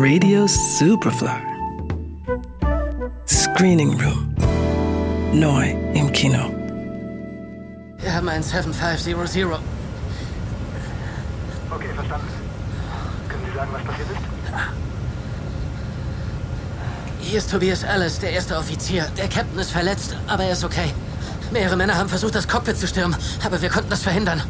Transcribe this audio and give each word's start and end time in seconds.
Radio 0.00 0.46
Superfly. 0.46 1.42
Screening 3.26 4.00
Room. 4.00 4.32
Neu 5.32 5.70
im 5.92 6.12
Kino. 6.12 6.52
Wir 7.98 8.14
haben 8.14 8.28
einen 8.28 8.44
7500. 8.44 9.60
Okay, 11.68 11.86
verstanden. 11.96 12.28
Können 13.28 13.42
Sie 13.44 13.56
sagen, 13.56 13.70
was 13.72 13.82
passiert 13.82 14.08
ist? 14.12 14.20
Hier 17.20 17.38
ist 17.38 17.50
Tobias 17.50 17.82
Ellis, 17.82 18.20
der 18.20 18.30
erste 18.30 18.56
Offizier. 18.56 19.08
Der 19.16 19.26
Captain 19.26 19.58
ist 19.58 19.72
verletzt, 19.72 20.16
aber 20.28 20.44
er 20.44 20.52
ist 20.52 20.62
okay. 20.62 20.94
Mehrere 21.50 21.76
Männer 21.76 21.96
haben 21.96 22.08
versucht, 22.08 22.36
das 22.36 22.46
Cockpit 22.46 22.78
zu 22.78 22.86
stürmen, 22.86 23.16
aber 23.44 23.60
wir 23.60 23.68
konnten 23.68 23.90
das 23.90 24.02
verhindern. 24.02 24.44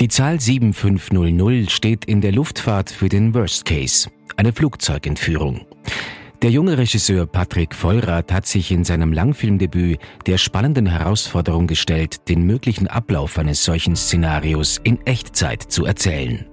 Die 0.00 0.06
Zahl 0.06 0.38
7500 0.38 1.72
steht 1.72 2.04
in 2.04 2.20
der 2.20 2.30
Luftfahrt 2.30 2.88
für 2.88 3.08
den 3.08 3.34
Worst 3.34 3.64
Case, 3.64 4.08
eine 4.36 4.52
Flugzeugentführung. 4.52 5.66
Der 6.40 6.52
junge 6.52 6.78
Regisseur 6.78 7.26
Patrick 7.26 7.74
Vollrath 7.74 8.32
hat 8.32 8.46
sich 8.46 8.70
in 8.70 8.84
seinem 8.84 9.12
Langfilmdebüt 9.12 9.98
der 10.26 10.38
spannenden 10.38 10.86
Herausforderung 10.86 11.66
gestellt, 11.66 12.28
den 12.28 12.42
möglichen 12.42 12.86
Ablauf 12.86 13.38
eines 13.38 13.64
solchen 13.64 13.96
Szenarios 13.96 14.80
in 14.84 15.04
Echtzeit 15.04 15.62
zu 15.62 15.84
erzählen. 15.84 16.46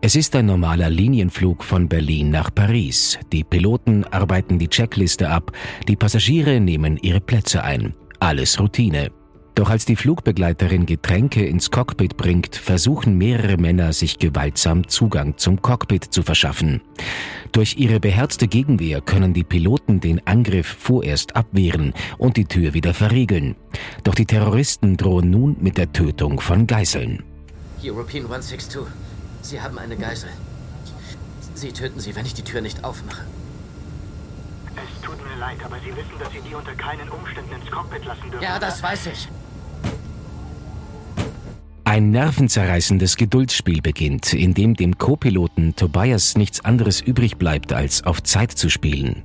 Es 0.00 0.16
ist 0.16 0.34
ein 0.34 0.46
normaler 0.46 0.90
Linienflug 0.90 1.62
von 1.62 1.88
Berlin 1.88 2.30
nach 2.30 2.52
Paris. 2.52 3.16
Die 3.32 3.44
Piloten 3.44 4.02
arbeiten 4.06 4.58
die 4.58 4.68
Checkliste 4.68 5.30
ab, 5.30 5.52
die 5.86 5.94
Passagiere 5.94 6.58
nehmen 6.58 6.96
ihre 6.96 7.20
Plätze 7.20 7.62
ein. 7.62 7.94
Alles 8.18 8.58
Routine. 8.58 9.12
Doch 9.58 9.70
als 9.70 9.84
die 9.84 9.96
Flugbegleiterin 9.96 10.86
Getränke 10.86 11.44
ins 11.44 11.72
Cockpit 11.72 12.16
bringt, 12.16 12.54
versuchen 12.54 13.18
mehrere 13.18 13.56
Männer, 13.56 13.92
sich 13.92 14.20
gewaltsam 14.20 14.86
Zugang 14.86 15.36
zum 15.36 15.60
Cockpit 15.60 16.04
zu 16.04 16.22
verschaffen. 16.22 16.80
Durch 17.50 17.74
ihre 17.76 17.98
beherzte 17.98 18.46
Gegenwehr 18.46 19.00
können 19.00 19.34
die 19.34 19.42
Piloten 19.42 19.98
den 19.98 20.24
Angriff 20.28 20.76
vorerst 20.78 21.34
abwehren 21.34 21.92
und 22.18 22.36
die 22.36 22.44
Tür 22.44 22.72
wieder 22.72 22.94
verriegeln. 22.94 23.56
Doch 24.04 24.14
die 24.14 24.26
Terroristen 24.26 24.96
drohen 24.96 25.28
nun 25.28 25.56
mit 25.58 25.76
der 25.76 25.92
Tötung 25.92 26.38
von 26.38 26.68
Geiseln. 26.68 27.24
European 27.82 28.26
162. 28.26 28.82
Sie 29.42 29.60
haben 29.60 29.76
eine 29.76 29.96
Geisel. 29.96 30.28
Sie 31.54 31.72
töten 31.72 31.98
sie, 31.98 32.14
wenn 32.14 32.26
ich 32.26 32.34
die 32.34 32.44
Tür 32.44 32.60
nicht 32.60 32.84
aufmache. 32.84 33.24
Es 34.76 35.04
tut 35.04 35.16
mir 35.28 35.36
leid, 35.40 35.58
aber 35.64 35.78
Sie 35.80 35.90
wissen, 35.96 36.16
dass 36.20 36.30
Sie 36.30 36.42
die 36.48 36.54
unter 36.54 36.76
keinen 36.76 37.08
Umständen 37.08 37.54
ins 37.60 37.68
Cockpit 37.68 38.04
lassen 38.04 38.30
dürfen. 38.30 38.44
Ja, 38.44 38.60
das 38.60 38.80
weiß 38.80 39.06
ich. 39.06 39.28
Ein 41.98 42.12
nervenzerreißendes 42.12 43.16
Geduldsspiel 43.16 43.82
beginnt, 43.82 44.32
in 44.32 44.54
dem 44.54 44.76
dem 44.76 44.98
Co-Piloten 44.98 45.74
Tobias 45.74 46.36
nichts 46.36 46.64
anderes 46.64 47.00
übrig 47.00 47.38
bleibt, 47.38 47.72
als 47.72 48.04
auf 48.04 48.22
Zeit 48.22 48.52
zu 48.52 48.70
spielen. 48.70 49.24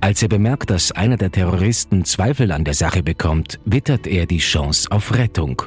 Als 0.00 0.22
er 0.22 0.28
bemerkt, 0.28 0.70
dass 0.70 0.92
einer 0.92 1.16
der 1.16 1.32
Terroristen 1.32 2.04
Zweifel 2.04 2.52
an 2.52 2.62
der 2.62 2.74
Sache 2.74 3.02
bekommt, 3.02 3.58
wittert 3.64 4.06
er 4.06 4.26
die 4.26 4.38
Chance 4.38 4.88
auf 4.92 5.12
Rettung. 5.14 5.62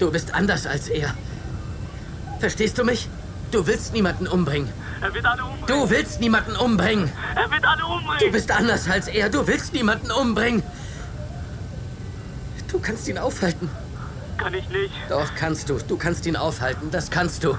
Du 0.00 0.10
bist 0.10 0.34
anders 0.34 0.66
als 0.66 0.88
er. 0.88 1.14
Verstehst 2.40 2.78
du 2.78 2.84
mich? 2.84 3.08
Du 3.52 3.64
willst 3.64 3.92
niemanden 3.92 4.26
umbringen. 4.26 4.70
Er 5.02 5.14
wird 5.14 5.24
alle 5.24 5.44
umbringen. 5.44 5.66
Du 5.68 5.88
willst 5.88 6.20
niemanden 6.20 6.56
umbringen. 6.56 7.12
Er 7.36 7.48
wird 7.48 7.64
alle 7.64 7.86
umbringen. 7.86 8.18
Du 8.18 8.32
bist 8.32 8.50
anders 8.50 8.90
als 8.90 9.06
er. 9.06 9.28
Du 9.28 9.46
willst 9.46 9.72
niemanden 9.72 10.10
umbringen. 10.10 10.64
Du 12.66 12.80
kannst 12.80 13.06
ihn 13.06 13.18
aufhalten. 13.18 13.70
Kann 14.42 14.54
ich 14.54 14.68
nicht. 14.70 14.92
Doch, 15.08 15.32
kannst 15.36 15.70
du. 15.70 15.78
Du 15.86 15.96
kannst 15.96 16.26
ihn 16.26 16.34
aufhalten. 16.34 16.88
Das 16.90 17.10
kannst 17.10 17.44
du. 17.44 17.54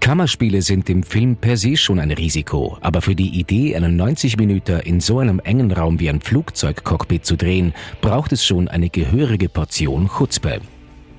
Kammerspiele 0.00 0.60
sind 0.60 0.90
im 0.90 1.04
Film 1.04 1.36
per 1.36 1.56
se 1.56 1.76
schon 1.76 1.98
ein 1.98 2.10
Risiko, 2.10 2.76
aber 2.80 3.00
für 3.00 3.14
die 3.14 3.38
Idee, 3.38 3.76
einen 3.76 3.96
90 3.96 4.36
Minuten 4.36 4.80
in 4.80 5.00
so 5.00 5.20
einem 5.20 5.38
engen 5.38 5.70
Raum 5.70 6.00
wie 6.00 6.10
ein 6.10 6.20
Flugzeugcockpit 6.20 7.24
zu 7.24 7.36
drehen, 7.36 7.72
braucht 8.00 8.32
es 8.32 8.44
schon 8.44 8.68
eine 8.68 8.90
gehörige 8.90 9.48
Portion 9.48 10.10
Chutzpe. 10.10 10.60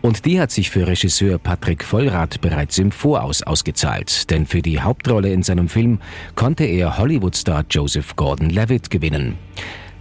Und 0.02 0.26
die 0.26 0.40
hat 0.40 0.52
sich 0.52 0.70
für 0.70 0.86
Regisseur 0.86 1.40
Patrick 1.40 1.84
Vollrath 1.84 2.42
bereits 2.42 2.78
im 2.78 2.92
Voraus 2.92 3.42
ausgezahlt, 3.42 4.30
denn 4.30 4.46
für 4.46 4.62
die 4.62 4.82
Hauptrolle 4.82 5.32
in 5.32 5.44
seinem 5.44 5.70
Film 5.70 6.00
konnte 6.36 6.66
er 6.66 6.98
Hollywood-Star 6.98 7.64
Joseph 7.70 8.16
Gordon-Levitt 8.18 8.90
gewinnen. 8.90 9.38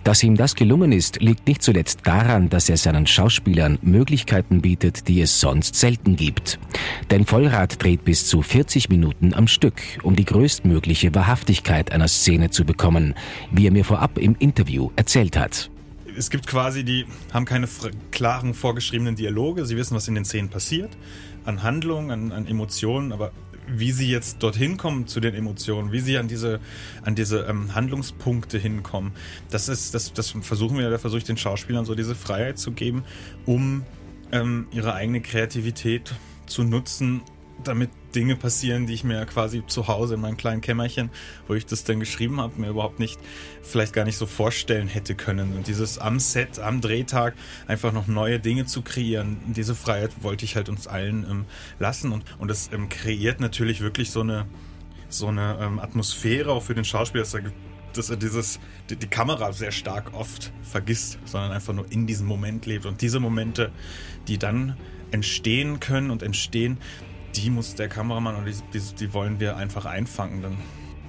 Dass 0.05 0.23
ihm 0.23 0.37
das 0.37 0.55
gelungen 0.55 0.91
ist, 0.91 1.21
liegt 1.21 1.47
nicht 1.47 1.63
zuletzt 1.63 2.01
daran, 2.05 2.49
dass 2.49 2.69
er 2.69 2.77
seinen 2.77 3.07
Schauspielern 3.07 3.79
Möglichkeiten 3.83 4.61
bietet, 4.61 5.07
die 5.09 5.21
es 5.21 5.41
sonst 5.41 5.77
selten 5.77 6.17
gibt. 6.17 6.59
Denn 7.11 7.25
Vollrath 7.25 7.83
dreht 7.83 8.05
bis 8.05 8.27
zu 8.27 8.43
40 8.43 8.89
Minuten 8.89 9.33
am 9.33 9.47
Stück, 9.47 9.81
um 10.03 10.17
die 10.17 10.25
größtmögliche 10.25 11.15
Wahrhaftigkeit 11.15 11.93
einer 11.93 12.09
Szene 12.09 12.51
zu 12.51 12.65
bekommen, 12.65 13.15
wie 13.53 13.67
er 13.67 13.73
mir 13.73 13.85
vorab 13.85 14.19
im 14.19 14.35
Interview 14.39 14.91
erzählt 14.97 15.37
hat 15.37 15.71
es 16.17 16.31
gibt 16.31 16.47
quasi, 16.47 16.85
die 16.85 17.07
haben 17.33 17.45
keine 17.45 17.67
klaren 18.11 18.55
vorgeschriebenen 18.55 19.17
Dialoge. 19.17 19.65
Sie 19.65 19.77
wissen, 19.77 19.97
was 19.97 20.09
in 20.09 20.15
den 20.15 20.25
Szenen 20.25 20.51
passiert, 20.51 20.91
an 21.45 21.63
Handlungen, 21.63 22.11
an, 22.11 22.33
an 22.33 22.47
Emotionen, 22.47 23.13
aber 23.13 23.33
wie 23.67 23.93
sie 23.93 24.09
jetzt 24.11 24.43
dorthin 24.43 24.77
kommen 24.77 25.07
zu 25.07 25.21
den 25.21 25.35
Emotionen, 25.35 25.93
wie 25.93 26.01
sie 26.01 26.19
an 26.19 26.29
diese, 26.29 26.61
an 27.03 27.15
diese 27.15 27.41
ähm, 27.41 27.75
Handlungspunkte 27.75 28.59
hinkommen, 28.59 29.13
das 29.51 29.69
ist, 29.69 29.95
das, 29.95 30.13
das 30.13 30.31
versuchen 30.41 30.79
wir, 30.79 30.91
da 30.91 30.99
versuche 30.99 31.19
ich 31.19 31.25
den 31.25 31.37
Schauspielern 31.37 31.85
so 31.85 31.95
diese 31.95 32.15
Freiheit 32.15 32.59
zu 32.59 32.73
geben, 32.73 33.05
um 33.47 33.85
ähm, 34.33 34.67
ihre 34.73 34.95
eigene 34.95 35.21
Kreativität 35.21 36.15
zu 36.47 36.65
nutzen, 36.65 37.23
damit 37.69 37.91
Dinge 38.15 38.37
passieren, 38.37 38.87
die 38.87 38.95
ich 38.95 39.05
mir 39.05 39.25
quasi 39.27 39.63
zu 39.67 39.89
Hause 39.89 40.15
in 40.15 40.21
meinem 40.21 40.37
kleinen 40.37 40.61
Kämmerchen, 40.61 41.11
wo 41.49 41.55
ich 41.55 41.67
das 41.67 41.85
dann 41.85 42.01
geschrieben 42.01 42.41
habe, 42.41 42.61
mir 42.61 42.69
überhaupt 42.69 42.99
nicht, 42.99 43.19
vielleicht 43.63 43.93
gar 43.93 44.05
nicht 44.05 44.17
so 44.17 44.27
vorstellen 44.27 44.89
hätte 44.89 45.15
können. 45.15 45.57
Und 45.57 45.67
dieses 45.67 45.99
am 45.99 46.19
Set, 46.19 46.59
am 46.59 46.81
Drehtag 46.81 47.35
einfach 47.67 47.93
noch 47.93 48.07
neue 48.07 48.39
Dinge 48.39 48.67
zu 48.67 48.83
kreieren, 48.83 49.39
diese 49.47 49.75
Freiheit 49.75 50.23
wollte 50.23 50.45
ich 50.45 50.57
halt 50.57 50.69
uns 50.69 50.87
allen 50.87 51.27
ähm, 51.29 51.45
lassen. 51.79 52.13
Und, 52.13 52.25
und 52.39 52.49
das 52.49 52.71
ähm, 52.73 52.89
kreiert 52.89 53.41
natürlich 53.41 53.81
wirklich 53.81 54.11
so 54.11 54.21
eine, 54.21 54.47
so 55.09 55.29
eine 55.29 55.59
ähm, 55.61 55.79
Atmosphäre 55.79 56.53
auch 56.53 56.63
für 56.63 56.75
den 56.75 56.85
Schauspieler, 56.85 57.25
dass 57.25 57.35
er, 57.35 57.43
dass 57.95 58.11
er 58.11 58.17
dieses, 58.17 58.61
die, 58.91 58.97
die 58.97 59.09
Kamera 59.09 59.53
sehr 59.53 59.73
stark 59.73 60.15
oft 60.15 60.53
vergisst, 60.63 61.19
sondern 61.25 61.53
einfach 61.53 61.73
nur 61.73 61.91
in 61.91 62.07
diesem 62.07 62.27
Moment 62.27 62.67
lebt. 62.67 62.87
Und 62.87 63.01
diese 63.01 63.21
Momente, 63.21 63.73
die 64.29 64.39
dann 64.39 64.77
entstehen 65.13 65.79
können 65.79 66.11
und 66.11 66.23
entstehen, 66.23 66.79
die 67.37 67.51
muss 67.51 67.75
der 67.75 67.89
Kameramann 67.89 68.37
und 68.37 68.47
die, 68.47 68.55
die, 68.73 68.95
die 68.95 69.15
wollen 69.15 69.41
wir 69.41 69.57
einfach 69.57 69.85
einfangen. 69.87 70.43
Dann. 70.43 70.57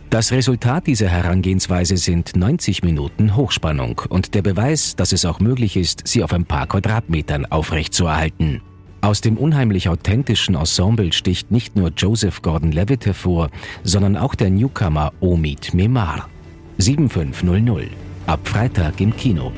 Das 0.10 0.32
Resultat 0.32 0.86
dieser 0.86 1.08
Herangehensweise 1.08 1.98
sind 1.98 2.36
90 2.36 2.84
Minuten 2.84 3.36
Hochspannung 3.36 4.04
und 4.10 4.36
der 4.36 4.44
Beweis, 4.44 4.96
dass 4.96 5.12
es 5.12 5.26
auch 5.26 5.40
möglich 5.40 5.76
ist, 5.76 6.04
sie 6.06 6.24
auf 6.24 6.34
ein 6.34 6.46
paar 6.46 6.68
Quadratmetern 6.68 7.48
aufrechtzuerhalten. 7.48 8.62
Aus 9.02 9.22
dem 9.22 9.38
unheimlich 9.38 9.90
authentischen 9.90 10.56
Ensemble 10.56 11.12
sticht 11.12 11.52
nicht 11.52 11.76
nur 11.76 11.90
Joseph 11.90 12.42
Gordon-Levitt 12.42 13.06
hervor, 13.06 13.50
sondern 13.84 14.16
auch 14.16 14.36
der 14.36 14.50
Newcomer 14.50 15.12
Omid 15.20 15.74
Memar. 15.74 16.30
7500. 16.78 17.88
Ab 18.28 18.48
Freitag 18.48 19.02
im 19.02 19.16
Kino. 19.18 19.52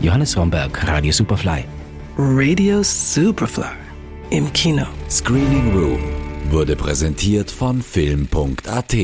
Johannes 0.00 0.36
Romberg, 0.36 0.86
Radio 0.86 1.10
Superfly. 1.10 1.64
Radio 2.16 2.82
Superfly. 2.82 3.81
Im 4.32 4.50
Kino. 4.54 4.86
Screening 5.10 5.76
Room 5.76 6.00
wurde 6.50 6.74
präsentiert 6.74 7.50
von 7.50 7.82
Film.at 7.82 8.96